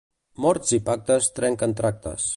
[0.45, 2.29] Morts i pactes trenquen tractes.